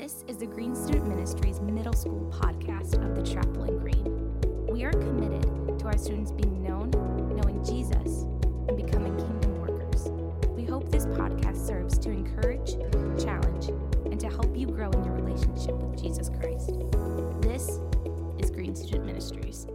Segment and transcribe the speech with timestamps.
[0.00, 4.68] This is the Green Student Ministries middle school podcast of the Chapel in Green.
[4.68, 6.92] We are committed to our students being known,
[7.34, 8.22] knowing Jesus,
[8.68, 10.08] and becoming kingdom workers.
[10.50, 12.74] We hope this podcast serves to encourage,
[13.20, 13.70] challenge,
[14.04, 16.74] and to help you grow in your relationship with Jesus Christ.
[17.40, 17.80] This
[18.38, 19.66] is Green Student Ministries.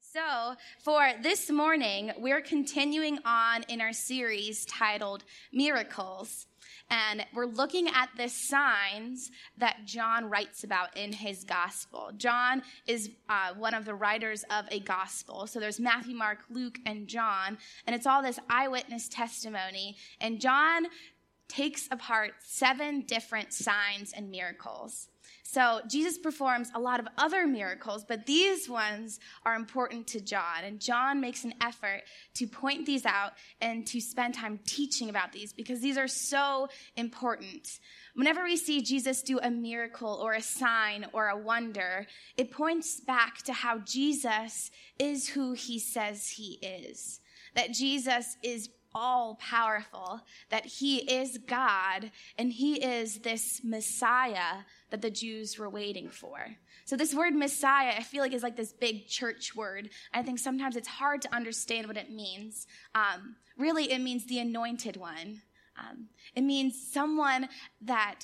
[0.00, 6.46] So, for this morning, we're continuing on in our series titled Miracles.
[6.90, 12.12] And we're looking at the signs that John writes about in his gospel.
[12.16, 15.46] John is uh, one of the writers of a gospel.
[15.46, 17.58] So there's Matthew, Mark, Luke, and John.
[17.86, 19.96] And it's all this eyewitness testimony.
[20.20, 20.86] And John
[21.48, 25.08] takes apart seven different signs and miracles.
[25.50, 30.64] So Jesus performs a lot of other miracles, but these ones are important to John.
[30.64, 32.02] And John makes an effort
[32.34, 36.68] to point these out and to spend time teaching about these because these are so
[36.96, 37.80] important.
[38.14, 43.00] Whenever we see Jesus do a miracle or a sign or a wonder, it points
[43.00, 47.20] back to how Jesus is who he says he is.
[47.54, 55.02] That Jesus is all powerful, that he is God and he is this Messiah that
[55.02, 56.56] the Jews were waiting for.
[56.84, 59.90] So this word Messiah, I feel like is like this big church word.
[60.14, 62.66] I think sometimes it's hard to understand what it means.
[62.94, 65.42] Um, really, it means the anointed one.
[65.78, 67.48] Um, it means someone
[67.82, 68.20] that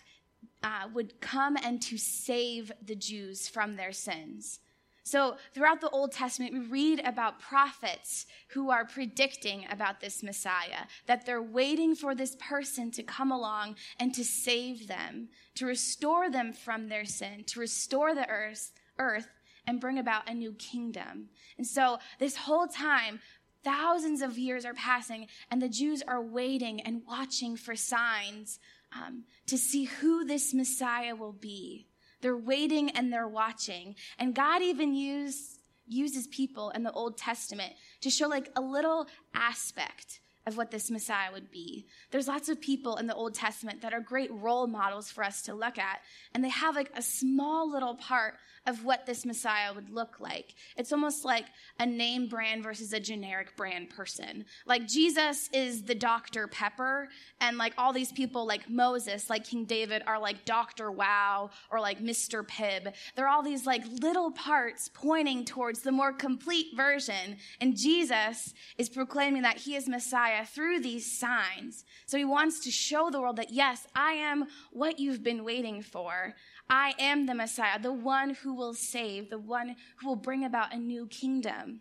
[0.62, 4.60] uh, would come and to save the Jews from their sins.
[5.06, 10.86] So, throughout the Old Testament, we read about prophets who are predicting about this Messiah,
[11.06, 16.30] that they're waiting for this person to come along and to save them, to restore
[16.30, 19.28] them from their sin, to restore the earth, earth
[19.66, 21.28] and bring about a new kingdom.
[21.58, 23.20] And so, this whole time,
[23.62, 28.58] thousands of years are passing, and the Jews are waiting and watching for signs
[28.94, 31.88] um, to see who this Messiah will be.
[32.24, 33.96] They're waiting and they're watching.
[34.18, 39.08] And God even used, uses people in the Old Testament to show like a little
[39.34, 41.84] aspect of what this Messiah would be.
[42.12, 45.42] There's lots of people in the Old Testament that are great role models for us
[45.42, 46.00] to look at,
[46.32, 48.36] and they have like a small little part
[48.66, 50.54] of what this Messiah would look like.
[50.76, 51.46] It's almost like
[51.78, 54.44] a name brand versus a generic brand person.
[54.66, 56.46] Like Jesus is the Dr.
[56.46, 57.08] Pepper,
[57.40, 60.90] and like all these people like Moses, like King David, are like Dr.
[60.90, 62.46] Wow or like Mr.
[62.46, 62.92] Pibb.
[63.16, 68.88] They're all these like little parts pointing towards the more complete version, and Jesus is
[68.88, 71.84] proclaiming that he is Messiah through these signs.
[72.06, 75.82] So he wants to show the world that yes, I am what you've been waiting
[75.82, 76.34] for.
[76.68, 80.72] I am the Messiah, the one who will save, the one who will bring about
[80.72, 81.80] a new kingdom.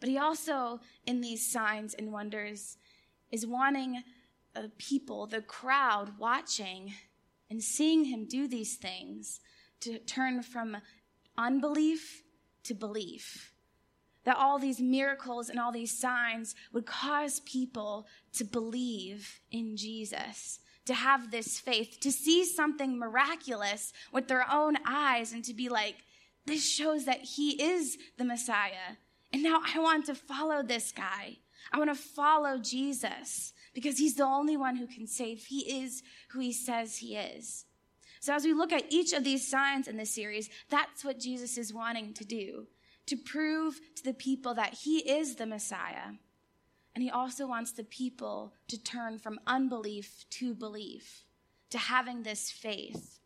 [0.00, 2.78] But he also, in these signs and wonders,
[3.30, 4.02] is wanting
[4.54, 6.94] the people, the crowd watching
[7.50, 9.40] and seeing him do these things
[9.80, 10.78] to turn from
[11.36, 12.22] unbelief
[12.64, 13.52] to belief.
[14.24, 20.58] That all these miracles and all these signs would cause people to believe in Jesus
[20.86, 25.68] to have this faith, to see something miraculous with their own eyes and to be
[25.68, 25.96] like,
[26.46, 28.96] this shows that he is the Messiah.
[29.32, 31.38] And now I want to follow this guy.
[31.72, 35.44] I want to follow Jesus because he's the only one who can save.
[35.46, 37.64] He is who he says he is.
[38.20, 41.58] So as we look at each of these signs in this series, that's what Jesus
[41.58, 42.66] is wanting to do
[43.06, 46.14] to prove to the people that he is the Messiah
[46.96, 51.24] and he also wants the people to turn from unbelief to belief,
[51.68, 53.18] to having this faith.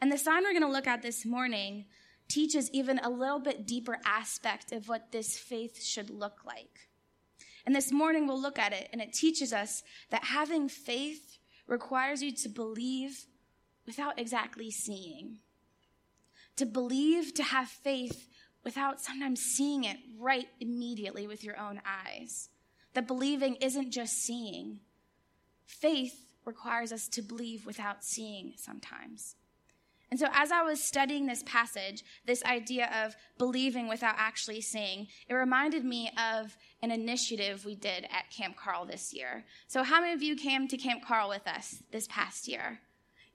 [0.00, 1.84] And the sign we're going to look at this morning
[2.26, 6.88] teaches even a little bit deeper aspect of what this faith should look like.
[7.64, 12.24] And this morning we'll look at it, and it teaches us that having faith requires
[12.24, 13.26] you to believe
[13.86, 15.38] without exactly seeing.
[16.56, 18.28] To believe, to have faith
[18.64, 22.48] without sometimes seeing it right immediately with your own eyes
[22.96, 24.80] that believing isn't just seeing.
[25.66, 29.36] Faith requires us to believe without seeing sometimes.
[30.10, 35.08] And so, as I was studying this passage, this idea of believing without actually seeing,
[35.28, 39.44] it reminded me of an initiative we did at Camp Carl this year.
[39.68, 42.80] So, how many of you came to Camp Carl with us this past year?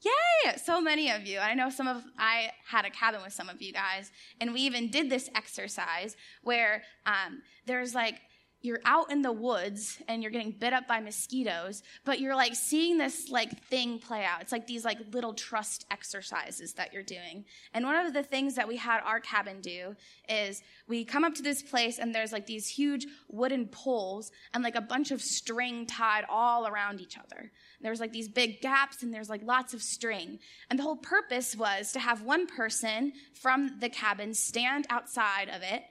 [0.02, 0.56] Yay!
[0.58, 1.38] So many of you.
[1.38, 4.62] I know some of, I had a cabin with some of you guys, and we
[4.62, 8.16] even did this exercise where um, there's like
[8.62, 12.56] you're out in the woods and you're getting bit up by mosquitoes, but you're like
[12.56, 14.42] seeing this like thing play out.
[14.42, 17.46] It's like these like little trust exercises that you're doing.
[17.74, 19.96] And one of the things that we had our cabin do
[20.30, 24.63] is we come up to this place and there's like these huge wooden poles and
[24.63, 27.52] like a bunch of string tied all around each other.
[27.81, 30.38] There was like these big gaps and there's like lots of string.
[30.69, 35.63] And the whole purpose was to have one person from the cabin stand outside of
[35.63, 35.84] it.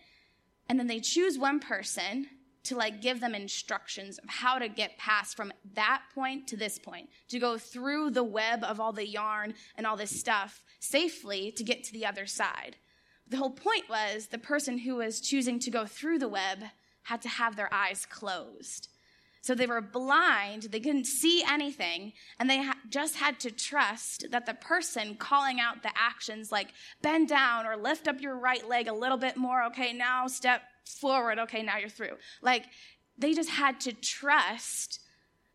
[0.69, 2.29] And then they choose one person
[2.65, 6.79] to like give them instructions of how to get past from that point to this
[6.79, 11.53] point, to go through the web of all the yarn and all this stuff safely
[11.53, 12.77] to get to the other side.
[13.29, 16.65] The whole point was the person who was choosing to go through the web
[17.05, 18.89] had to have their eyes closed.
[19.43, 24.27] So they were blind, they couldn't see anything, and they ha- just had to trust
[24.31, 28.69] that the person calling out the actions like bend down or lift up your right
[28.69, 32.17] leg a little bit more, okay, now step forward, okay, now you're through.
[32.43, 32.65] Like
[33.19, 35.01] they just had to trust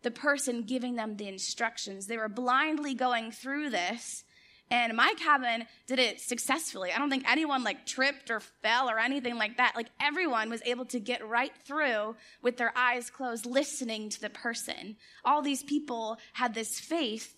[0.04, 2.08] the person giving them the instructions.
[2.08, 4.24] They were blindly going through this
[4.72, 6.92] and my cabin did it successfully.
[6.92, 9.74] I don't think anyone like tripped or fell or anything like that.
[9.76, 14.30] Like everyone was able to get right through with their eyes closed, listening to the
[14.30, 14.98] person.
[15.24, 17.36] All these people had this faith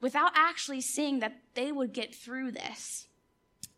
[0.00, 3.08] without actually seeing that they would get through this.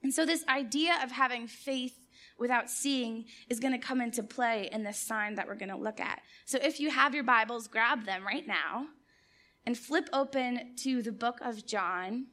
[0.03, 2.06] And so this idea of having faith
[2.39, 5.77] without seeing is going to come into play in this sign that we're going to
[5.77, 6.21] look at.
[6.45, 8.87] So if you have your Bibles, grab them right now
[9.65, 12.27] and flip open to the book of John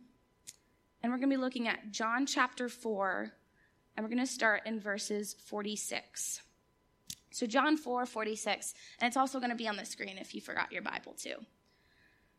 [1.04, 3.30] and we're going to be looking at John chapter 4,
[3.96, 6.42] and we're going to start in verses 46.
[7.32, 10.40] So, John 4, 46, and it's also going to be on the screen if you
[10.40, 11.36] forgot your Bible too.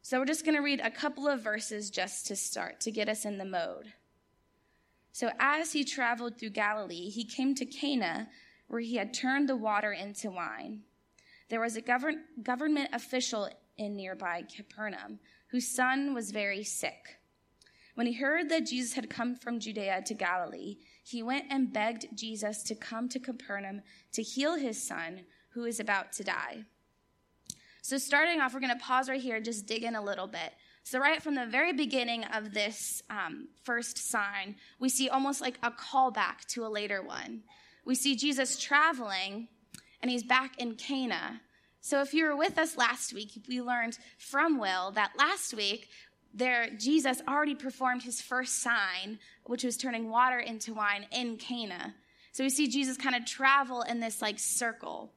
[0.01, 3.09] So, we're just going to read a couple of verses just to start, to get
[3.09, 3.93] us in the mode.
[5.15, 8.29] So, as he traveled through Galilee, he came to Cana,
[8.67, 10.83] where he had turned the water into wine.
[11.49, 15.21] There was a govern- government official in nearby Capernaum
[15.53, 17.21] whose son was very sick.
[17.95, 22.09] When he heard that Jesus had come from Judea to Galilee, he went and begged
[22.17, 23.83] Jesus to come to Capernaum
[24.15, 26.65] to heal his son, who is about to die.
[27.83, 30.55] So, starting off, we're going to pause right here, just dig in a little bit.
[30.85, 35.59] So, right from the very beginning of this um, first sign, we see almost like
[35.63, 37.43] a callback to a later one.
[37.85, 39.49] We see Jesus traveling,
[40.03, 41.41] and he's back in Cana.
[41.81, 45.89] So, if you were with us last week, we learned from Will that last week
[46.35, 51.95] there Jesus already performed his first sign, which was turning water into wine in Cana.
[52.33, 55.13] So we see Jesus kind of travel in this like circle.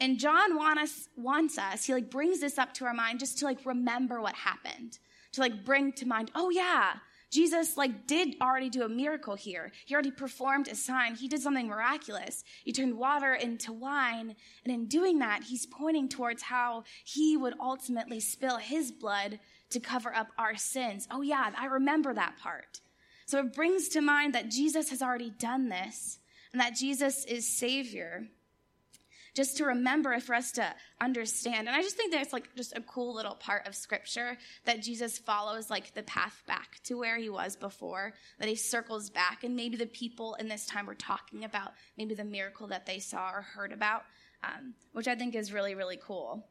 [0.00, 3.38] And John want us, wants us, he like brings this up to our mind just
[3.38, 4.98] to like remember what happened.
[5.34, 6.94] To like bring to mind, oh yeah,
[7.34, 9.72] Jesus like did already do a miracle here.
[9.86, 11.16] He already performed a sign.
[11.16, 12.44] He did something miraculous.
[12.64, 14.36] He turned water into wine.
[14.64, 19.40] And in doing that, he's pointing towards how he would ultimately spill his blood
[19.70, 21.08] to cover up our sins.
[21.10, 22.80] Oh, yeah, I remember that part.
[23.26, 26.20] So it brings to mind that Jesus has already done this
[26.52, 28.28] and that Jesus is Savior.
[29.34, 31.66] Just to remember for us to understand.
[31.66, 35.18] And I just think that's like just a cool little part of scripture that Jesus
[35.18, 39.42] follows like the path back to where he was before, that he circles back.
[39.42, 43.00] And maybe the people in this time were talking about maybe the miracle that they
[43.00, 44.04] saw or heard about,
[44.44, 46.46] um, which I think is really, really cool.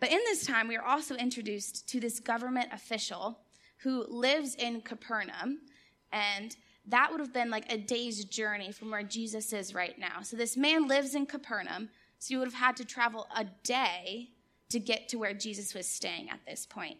[0.00, 3.40] But in this time, we are also introduced to this government official
[3.78, 5.60] who lives in Capernaum,
[6.12, 6.56] and
[6.86, 10.22] that would have been like a day's journey from where Jesus is right now.
[10.22, 14.30] So this man lives in Capernaum, so you would have had to travel a day
[14.70, 16.98] to get to where Jesus was staying at this point.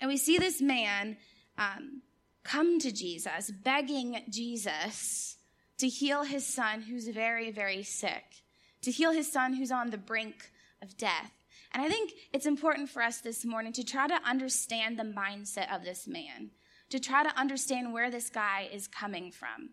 [0.00, 1.16] And we see this man
[1.56, 2.02] um,
[2.44, 5.36] come to Jesus, begging Jesus
[5.78, 8.42] to heal his son who's very, very sick,
[8.82, 10.50] to heal his son who's on the brink
[10.82, 11.32] of death.
[11.72, 15.74] And I think it's important for us this morning to try to understand the mindset
[15.74, 16.50] of this man,
[16.90, 19.70] to try to understand where this guy is coming from.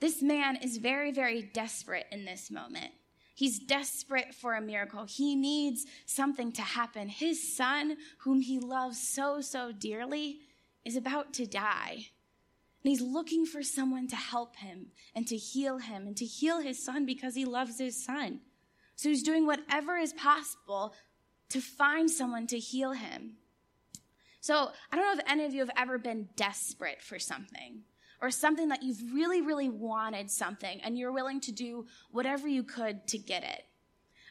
[0.00, 2.92] This man is very, very desperate in this moment.
[3.38, 5.04] He's desperate for a miracle.
[5.04, 7.08] He needs something to happen.
[7.08, 10.40] His son, whom he loves so, so dearly,
[10.84, 12.08] is about to die.
[12.82, 16.58] And he's looking for someone to help him and to heal him and to heal
[16.58, 18.40] his son because he loves his son.
[18.96, 20.92] So he's doing whatever is possible
[21.50, 23.36] to find someone to heal him.
[24.40, 27.84] So I don't know if any of you have ever been desperate for something
[28.20, 32.62] or something that you've really, really wanted something and you're willing to do whatever you
[32.62, 33.64] could to get it.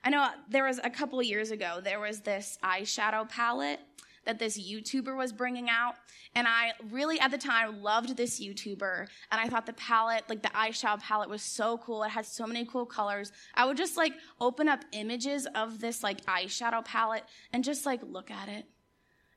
[0.04, 3.80] I know there was a couple years ago, there was this eyeshadow palette
[4.28, 5.96] that this YouTuber was bringing out.
[6.36, 9.08] And I really, at the time, loved this YouTuber.
[9.32, 12.04] And I thought the palette, like the eyeshadow palette, was so cool.
[12.04, 13.32] It had so many cool colors.
[13.56, 18.02] I would just like open up images of this like eyeshadow palette and just like
[18.04, 18.66] look at it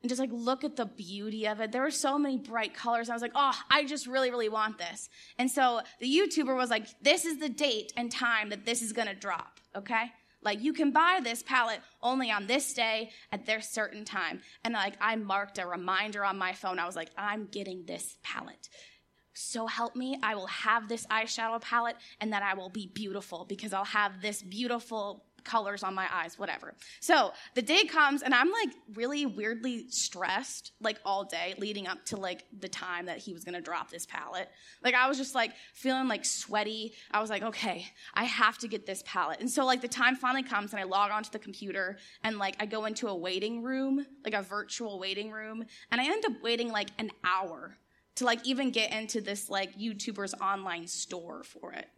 [0.03, 1.73] and just like look at the beauty of it.
[1.73, 3.11] There were so many bright colors.
[3.11, 5.09] I was like, oh, I just really, really want this.
[5.39, 8.93] And so the YouTuber was like, this is the date and time that this is
[8.93, 10.13] gonna drop, okay?
[10.43, 14.41] Like you can buy this palette only on this day at this certain time.
[14.65, 16.79] And like I marked a reminder on my phone.
[16.79, 18.69] I was like, I'm getting this palette.
[19.33, 23.47] So help me, I will have this eyeshadow palette and that I will be beautiful
[23.49, 26.75] because I'll have this beautiful colors on my eyes, whatever.
[27.01, 32.05] So the day comes and I'm like really weirdly stressed like all day leading up
[32.07, 34.49] to like the time that he was gonna drop this palette.
[34.83, 36.95] Like I was just like feeling like sweaty.
[37.11, 39.41] I was like, okay, I have to get this palette.
[39.41, 42.57] And so like the time finally comes and I log onto the computer and like
[42.61, 46.43] I go into a waiting room, like a virtual waiting room, and I end up
[46.43, 47.77] waiting like an hour
[48.17, 51.89] to like even get into this like YouTuber's online store for it.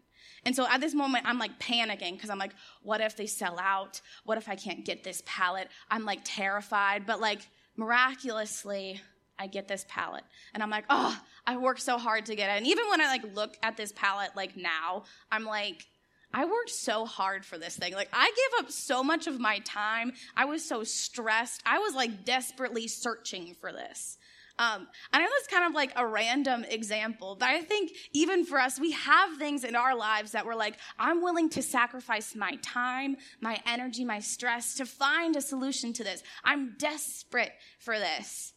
[0.44, 3.58] And so at this moment, I'm like panicking because I'm like, what if they sell
[3.60, 4.00] out?
[4.24, 5.68] What if I can't get this palette?
[5.90, 7.40] I'm like terrified, but like
[7.76, 9.00] miraculously,
[9.38, 10.24] I get this palette.
[10.54, 12.58] And I'm like, oh, I worked so hard to get it.
[12.58, 15.86] And even when I like look at this palette like now, I'm like,
[16.34, 17.92] I worked so hard for this thing.
[17.92, 20.12] Like, I gave up so much of my time.
[20.34, 21.62] I was so stressed.
[21.66, 24.16] I was like desperately searching for this.
[24.62, 28.60] Um, I know that's kind of like a random example, but I think even for
[28.60, 32.56] us, we have things in our lives that we're like, I'm willing to sacrifice my
[32.62, 36.22] time, my energy, my stress to find a solution to this.
[36.44, 38.52] I'm desperate for this.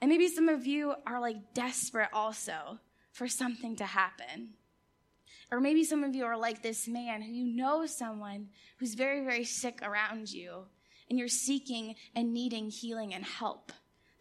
[0.00, 2.80] And maybe some of you are like desperate also
[3.12, 4.54] for something to happen.
[5.52, 8.48] Or maybe some of you are like this man who you know someone
[8.78, 10.64] who's very, very sick around you,
[11.08, 13.70] and you're seeking and needing healing and help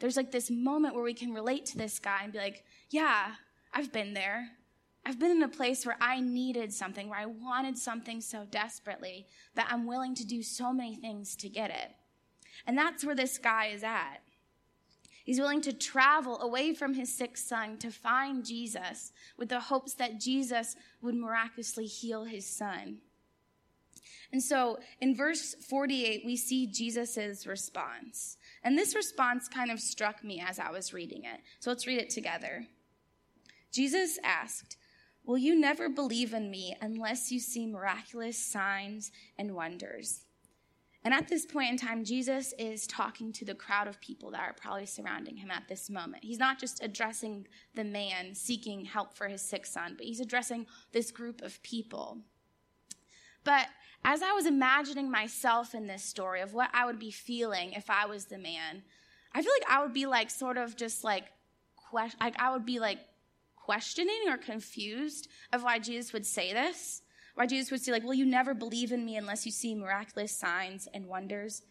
[0.06, 3.32] there's like this moment where we can relate to this guy and be like, yeah,
[3.74, 4.50] I've been there.
[5.04, 9.26] I've been in a place where I needed something, where I wanted something so desperately
[9.56, 11.90] that I'm willing to do so many things to get it.
[12.68, 14.18] And that's where this guy is at.
[15.24, 19.96] He's willing to travel away from his sick son to find Jesus with the hopes
[19.96, 23.00] that Jesus would miraculously heal his son.
[24.32, 28.38] And so in verse 48, we see Jesus' response.
[28.66, 31.40] And this response kind of struck me as I was reading it.
[31.60, 32.66] So let's read it together.
[33.72, 34.76] Jesus asked,
[35.24, 40.26] Will you never believe in me unless you see miraculous signs and wonders?
[41.04, 44.42] And at this point in time, Jesus is talking to the crowd of people that
[44.42, 46.24] are probably surrounding him at this moment.
[46.24, 50.66] He's not just addressing the man seeking help for his sick son, but he's addressing
[50.92, 52.18] this group of people.
[53.44, 53.68] But
[54.06, 57.90] as I was imagining myself in this story of what I would be feeling if
[57.90, 58.84] I was the man,
[59.34, 61.26] I feel like I would be like sort of just like,
[61.92, 63.00] like I would be like
[63.56, 67.02] questioning or confused of why Jesus would say this.
[67.34, 70.32] Why Jesus would say, like, will you never believe in me unless you see miraculous
[70.32, 71.64] signs and wonders?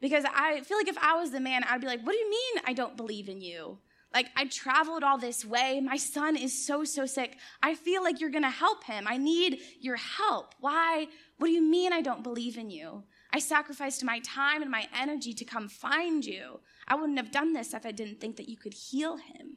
[0.00, 2.30] Because I feel like if I was the man, I'd be like, what do you
[2.30, 3.78] mean I don't believe in you?
[4.14, 5.80] Like, I traveled all this way.
[5.80, 7.36] My son is so, so sick.
[7.62, 9.06] I feel like you're going to help him.
[9.08, 10.54] I need your help.
[10.60, 11.08] Why
[11.42, 13.02] what do you mean I don't believe in you?
[13.32, 16.60] I sacrificed my time and my energy to come find you.
[16.86, 19.56] I wouldn't have done this if I didn't think that you could heal him.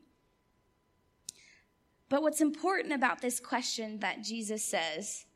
[2.10, 5.28] But what's important about this question that Jesus says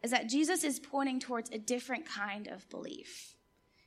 [0.00, 3.34] is that Jesus is pointing towards a different kind of belief.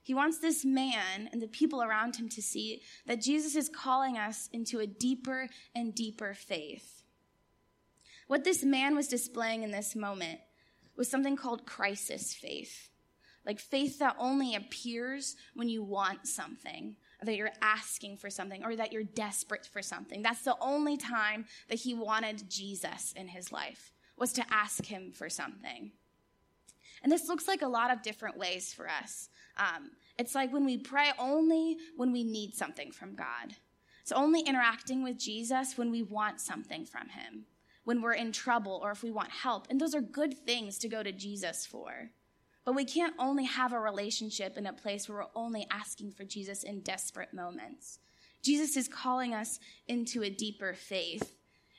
[0.04, 4.18] He wants this man and the people around him to see that Jesus is calling
[4.18, 7.02] us into a deeper and deeper faith.
[8.28, 10.42] What this man was displaying in this moment
[11.00, 12.89] was something called crisis faith.
[13.46, 18.75] Like faith that only appears when you want something, that you're asking for something, or
[18.75, 20.22] that you're desperate for something.
[20.22, 25.13] That's the only time that he wanted Jesus in his life, was to ask him
[25.13, 25.94] for something.
[27.01, 29.29] And this looks like a lot of different ways for us.
[29.56, 33.56] Um, it's like when we pray only when we need something from God.
[34.01, 37.46] It's only interacting with Jesus when we want something from him
[37.83, 39.67] when we're in trouble or if we want help.
[39.69, 42.12] And those are good things to go to Jesus for.
[42.65, 46.24] But we can't only have a relationship in a place where we're only asking for
[46.24, 48.00] Jesus in desperate moments.
[48.41, 51.36] Jesus is calling us into a deeper faith.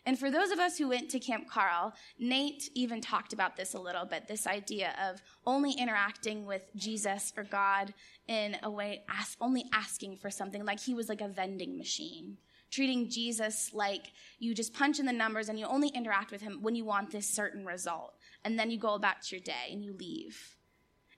[0.07, 3.75] And for those of us who went to Camp Carl, Nate even talked about this
[3.75, 7.93] a little bit this idea of only interacting with Jesus or God
[8.27, 12.39] in a way, ask, only asking for something, like he was like a vending machine
[12.71, 16.59] treating Jesus like you just punch in the numbers and you only interact with him
[16.63, 18.15] when you want this certain result.
[18.45, 20.57] And then you go about your day and you leave.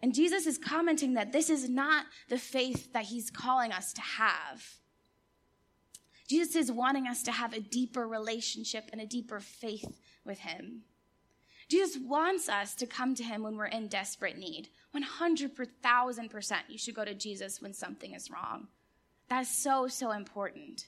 [0.03, 4.01] And Jesus is commenting that this is not the faith that he's calling us to
[4.01, 4.65] have.
[6.29, 10.83] Jesus is wanting us to have a deeper relationship and a deeper faith with him.
[11.69, 14.69] Jesus wants us to come to him when we're in desperate need.
[14.95, 18.69] 100,000% you should go to Jesus when something is wrong.
[19.29, 20.87] That's so, so important.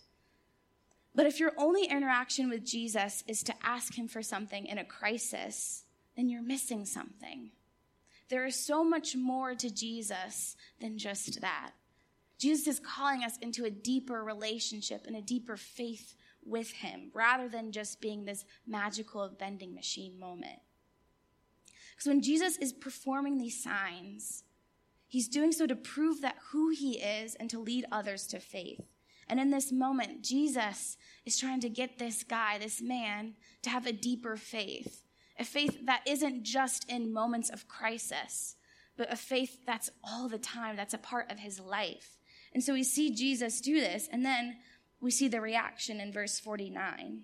[1.15, 4.85] But if your only interaction with Jesus is to ask him for something in a
[4.85, 5.85] crisis,
[6.17, 7.53] then you're missing something.
[8.31, 11.73] there is so much more to Jesus than just that.
[12.39, 17.49] Jesus is calling us into a deeper relationship and a deeper faith with him rather
[17.49, 20.59] than just being this magical vending machine moment.
[21.95, 24.43] Because when Jesus is performing these signs,
[25.07, 28.81] he's doing so to prove that who he is and to lead others to faith.
[29.29, 33.87] And in this moment, Jesus is trying to get this guy, this man, to have
[33.87, 35.03] a deeper faith.
[35.39, 38.57] A faith that isn't just in moments of crisis,
[38.97, 42.19] but a faith that's all the time, that's a part of his life.
[42.53, 44.59] And so we see Jesus do this, and then
[45.01, 47.23] we see the reaction in verse 49.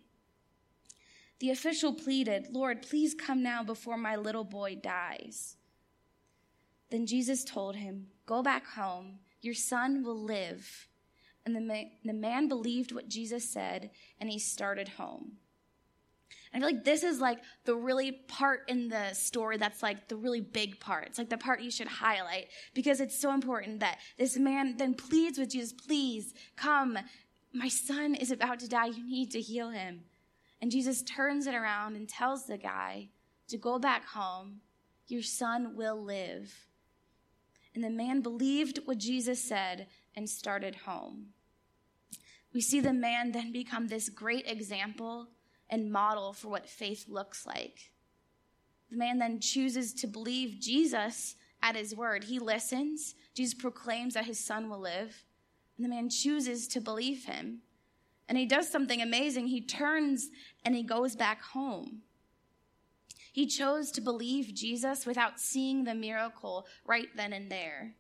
[1.39, 5.57] The official pleaded, Lord, please come now before my little boy dies.
[6.91, 9.21] Then Jesus told him, Go back home.
[9.41, 10.89] Your son will live.
[11.45, 15.39] And the, ma- the man believed what Jesus said, and he started home.
[16.53, 20.17] I feel like this is like the really part in the story that's like the
[20.17, 21.07] really big part.
[21.07, 24.95] It's like the part you should highlight because it's so important that this man then
[24.95, 26.99] pleads with Jesus, please come.
[27.53, 28.87] My son is about to die.
[28.87, 30.03] You need to heal him.
[30.61, 33.09] And Jesus turns it around and tells the guy
[33.49, 34.61] to go back home.
[35.07, 36.67] Your son will live.
[37.75, 41.29] And the man believed what Jesus said and started home.
[42.53, 45.29] We see the man then become this great example
[45.69, 47.93] and model for what faith looks like.
[48.91, 52.25] The man then chooses to believe Jesus at his word.
[52.25, 53.15] He listens.
[53.35, 55.25] Jesus proclaims that his son will live.
[55.77, 57.61] And the man chooses to believe him.
[58.29, 59.47] And he does something amazing.
[59.47, 60.31] He turns
[60.65, 62.03] and he goes back home.
[63.33, 67.95] He chose to believe Jesus without seeing the miracle right then and there.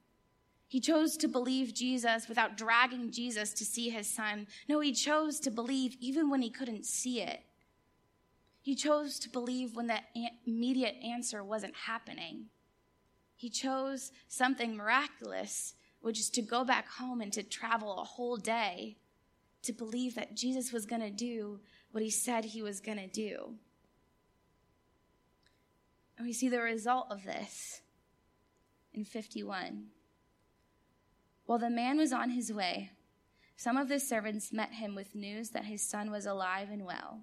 [0.71, 4.47] He chose to believe Jesus without dragging Jesus to see his son.
[4.69, 7.41] No, he chose to believe even when he couldn't see it.
[8.63, 10.05] He chose to believe when that
[10.47, 12.47] immediate answer wasn't happening.
[13.35, 18.37] He chose something miraculous, which is to go back home and to travel a whole
[18.37, 18.97] day
[19.63, 21.59] to believe that Jesus was going to do
[21.91, 23.55] what he said he was going to do.
[26.17, 27.83] And we see the result of this
[28.95, 29.87] in 51.
[31.51, 32.93] While the man was on his way,
[33.57, 37.23] some of the servants met him with news that his son was alive and well.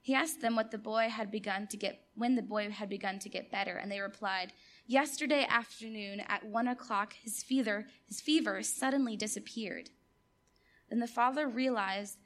[0.00, 3.18] He asked them what the boy had begun to get, when the boy had begun
[3.18, 4.52] to get better, and they replied,
[4.86, 9.90] Yesterday afternoon at one o'clock, his fever, his fever suddenly disappeared.
[10.88, 12.18] Then the father realized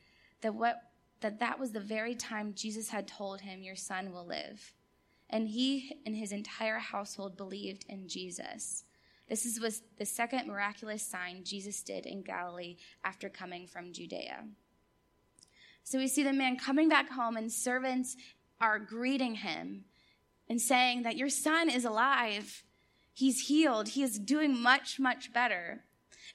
[0.42, 0.76] that what,
[1.22, 4.74] that that was the very time Jesus had told him, Your son will live.
[5.30, 8.84] And he and his entire household believed in Jesus.
[9.28, 14.44] This is, was the second miraculous sign Jesus did in Galilee after coming from Judea.
[15.84, 18.16] So we see the man coming back home, and servants
[18.60, 19.84] are greeting him
[20.48, 22.64] and saying that your son is alive.
[23.12, 23.88] He's healed.
[23.88, 25.84] He is doing much, much better.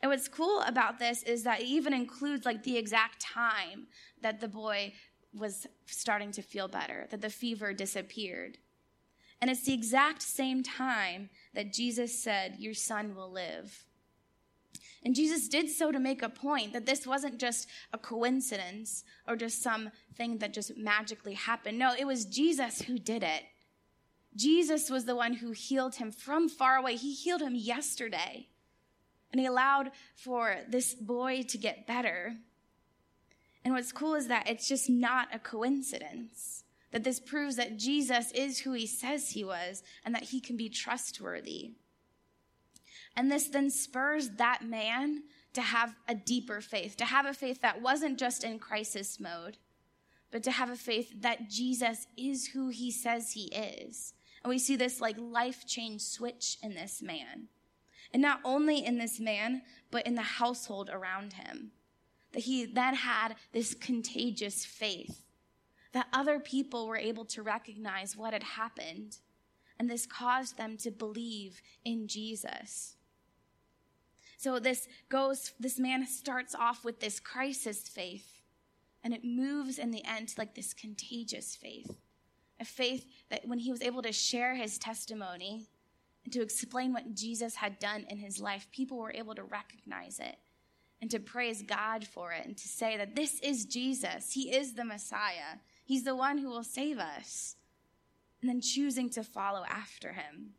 [0.02, 3.88] And what's cool about this is that it even includes like the exact time
[4.22, 4.94] that the boy
[5.34, 8.58] was starting to feel better, that the fever disappeared.
[9.42, 13.86] And it's the exact same time that Jesus said, Your son will live.
[15.06, 19.36] And Jesus did so to make a point that this wasn't just a coincidence or
[19.36, 21.78] just something that just magically happened.
[21.78, 23.44] No, it was Jesus who did it.
[24.36, 26.96] Jesus was the one who healed him from far away.
[26.96, 28.48] He healed him yesterday.
[29.32, 32.36] And he allowed for this boy to get better.
[33.66, 36.63] And what's cool is that it's just not a coincidence.
[36.94, 40.56] That this proves that Jesus is who he says he was and that he can
[40.56, 41.72] be trustworthy.
[43.16, 47.62] And this then spurs that man to have a deeper faith, to have a faith
[47.62, 49.58] that wasn't just in crisis mode,
[50.32, 54.14] but to have a faith that Jesus is who he says he is.
[54.44, 57.48] And we see this like life change switch in this man.
[58.12, 61.72] And not only in this man, but in the household around him.
[62.34, 65.24] That he then had this contagious faith.
[65.94, 69.18] That other people were able to recognize what had happened.
[69.80, 72.96] And this caused them to believe in Jesus.
[74.44, 78.42] So this goes, this man starts off with this crisis faith,
[79.02, 81.96] and it moves in the end to like this contagious faith.
[82.60, 85.70] A faith that when he was able to share his testimony
[86.26, 90.20] and to explain what Jesus had done in his life, people were able to recognize
[90.20, 90.36] it
[91.02, 94.34] and to praise God for it and to say that this is Jesus.
[94.34, 95.60] He is the Messiah.
[95.86, 97.56] He's the one who will save us.
[98.42, 100.52] And then choosing to follow after him.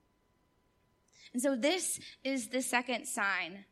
[1.34, 3.66] And so this is the second sign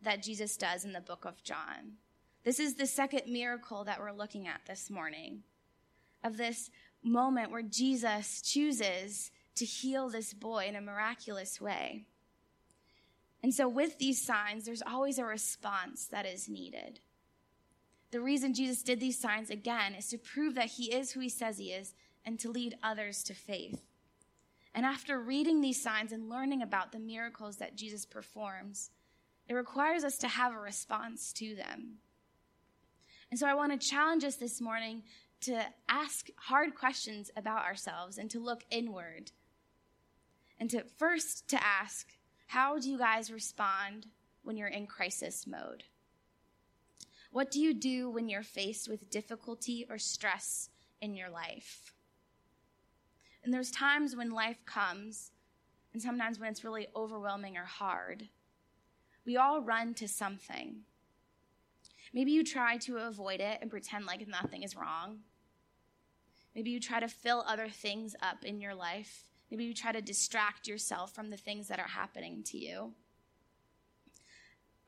[0.00, 1.98] that Jesus does in the book of John.
[2.44, 5.42] This is the second miracle that we're looking at this morning
[6.24, 6.70] of this
[7.02, 12.06] moment where Jesus chooses to heal this boy in a miraculous way.
[13.42, 17.00] And so, with these signs, there's always a response that is needed.
[18.12, 21.30] The reason Jesus did these signs again is to prove that he is who he
[21.30, 21.94] says he is
[22.24, 23.80] and to lead others to faith.
[24.74, 28.90] And after reading these signs and learning about the miracles that Jesus performs,
[29.48, 31.98] it requires us to have a response to them.
[33.30, 35.02] And so I want to challenge us this morning
[35.42, 39.32] to ask hard questions about ourselves and to look inward.
[40.60, 42.06] And to first to ask,
[42.46, 44.06] how do you guys respond
[44.42, 45.84] when you're in crisis mode?
[47.32, 50.68] What do you do when you're faced with difficulty or stress
[51.00, 51.94] in your life?
[53.42, 55.32] And there's times when life comes,
[55.94, 58.28] and sometimes when it's really overwhelming or hard.
[59.24, 60.82] We all run to something.
[62.12, 65.20] Maybe you try to avoid it and pretend like nothing is wrong.
[66.54, 69.24] Maybe you try to fill other things up in your life.
[69.50, 72.92] Maybe you try to distract yourself from the things that are happening to you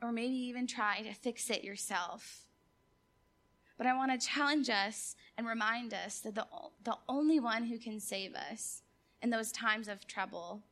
[0.01, 2.45] or maybe even try to fix it yourself.
[3.77, 6.45] But I want to challenge us and remind us that the,
[6.83, 8.83] the only one who can save us
[9.21, 10.63] in those times of trouble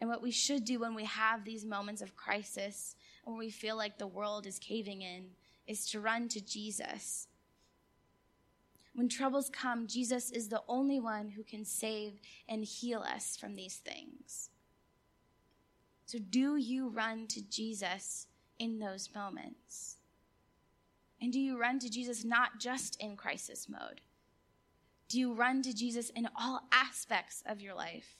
[0.00, 3.76] and what we should do when we have these moments of crisis when we feel
[3.76, 5.26] like the world is caving in
[5.66, 7.28] is to run to Jesus.
[8.94, 13.54] When troubles come, Jesus is the only one who can save and heal us from
[13.54, 14.50] these things.
[16.04, 18.26] So, do you run to Jesus
[18.62, 19.96] in those moments?
[21.20, 24.00] And do you run to Jesus not just in crisis mode?
[25.08, 28.16] Do you run to Jesus in all aspects of your life?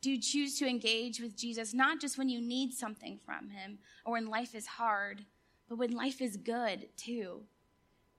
[0.00, 3.78] Do you choose to engage with Jesus not just when you need something from him
[4.04, 5.24] or when life is hard,
[5.68, 7.42] but when life is good too?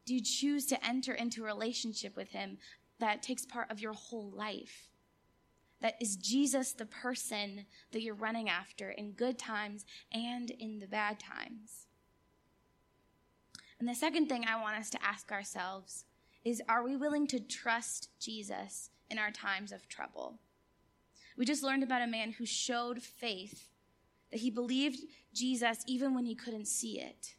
[0.06, 2.58] Do you choose to enter into a relationship with him
[3.00, 4.90] that takes part of your whole life?
[5.84, 10.88] That is Jesus the person that you're running after in good times and in the
[10.88, 11.88] bad times.
[13.80, 16.06] And the second thing I want us to ask ourselves
[16.46, 20.40] is are we willing to trust Jesus in our times of trouble?
[21.38, 23.68] We just learned about a man who showed faith,
[24.32, 25.00] that he believed
[25.34, 27.36] Jesus even when he couldn't see it.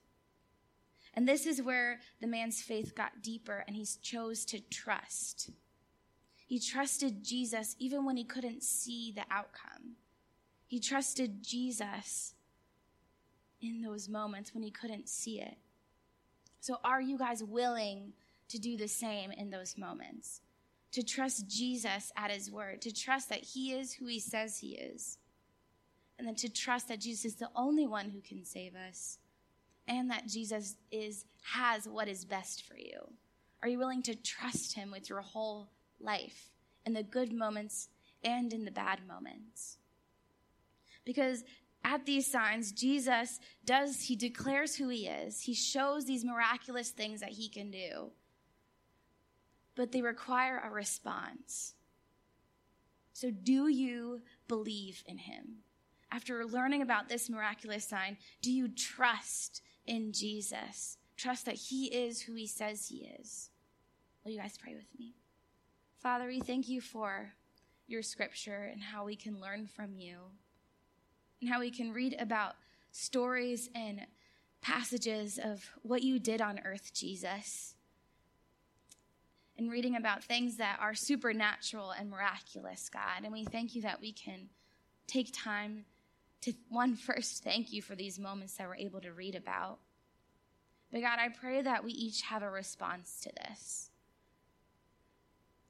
[1.15, 5.51] And this is where the man's faith got deeper and he chose to trust.
[6.47, 9.97] He trusted Jesus even when he couldn't see the outcome.
[10.67, 12.35] He trusted Jesus
[13.61, 15.57] in those moments when he couldn't see it.
[16.61, 18.13] So, are you guys willing
[18.49, 20.41] to do the same in those moments?
[20.93, 24.75] To trust Jesus at his word, to trust that he is who he says he
[24.75, 25.19] is,
[26.19, 29.19] and then to trust that Jesus is the only one who can save us,
[29.89, 33.13] and that Jesus is has what is best for you.
[33.63, 35.69] Are you willing to trust him with your whole
[36.01, 36.51] life
[36.85, 37.89] in the good moments
[38.23, 39.79] and in the bad moments.
[41.05, 41.45] Because
[41.85, 45.43] at these signs, Jesus does, he declares who he is.
[45.43, 48.11] He shows these miraculous things that he can do.
[49.77, 51.75] But they require a response.
[53.13, 55.59] So, do you believe in him?
[56.11, 60.97] After learning about this miraculous sign, do you trust in Jesus?
[61.17, 63.51] Trust that he is who he says he is?
[64.25, 65.15] Will you guys pray with me?
[66.05, 67.33] Father, we thank you for
[67.87, 70.19] your scripture and how we can learn from you
[71.41, 72.57] and how we can read about
[72.93, 74.03] stories and
[74.61, 77.75] passages of what you did on earth, Jesus,
[79.57, 83.25] and reading about things that are supernatural and miraculous, God.
[83.25, 84.51] And we thank you that we can
[85.07, 85.87] take time
[86.43, 89.79] to, one, first thank you for these moments that we're able to read about.
[90.93, 93.91] But God, I pray that we each have a response to this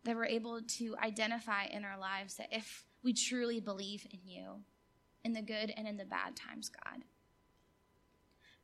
[0.05, 4.61] that we're able to identify in our lives that if we truly believe in you,
[5.25, 7.03] in the good and in the bad times, God.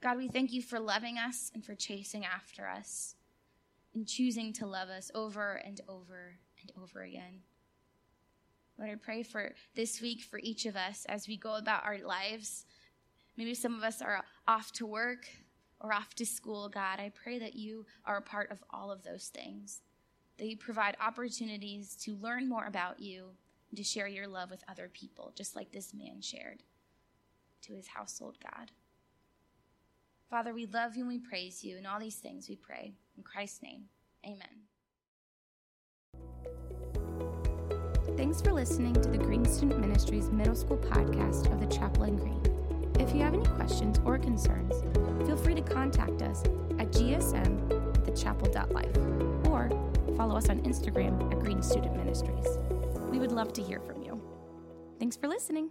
[0.03, 3.17] God, we thank you for loving us and for chasing after us
[3.95, 7.41] and choosing to love us over and over and over again.
[8.79, 11.99] Lord, I pray for this week for each of us as we go about our
[11.99, 12.65] lives.
[13.37, 15.27] Maybe some of us are off to work
[15.81, 16.99] or off to school, God.
[16.99, 19.81] I pray that you are a part of all of those things
[20.47, 23.31] you provide opportunities to learn more about you
[23.71, 26.63] and to share your love with other people, just like this man shared
[27.63, 28.71] to his household, God.
[30.29, 32.95] Father, we love you and we praise you, and all these things we pray.
[33.17, 33.85] In Christ's name,
[34.25, 34.71] amen.
[38.17, 42.17] Thanks for listening to the Green Student Ministries Middle School podcast of the Chapel in
[42.17, 42.43] Green.
[42.99, 44.75] If you have any questions or concerns,
[45.27, 46.43] feel free to contact us
[46.79, 49.90] at gsm at thechapel.life or
[50.21, 52.59] follow us on Instagram at Green Student Ministries.
[53.11, 54.21] We would love to hear from you.
[54.99, 55.71] Thanks for listening.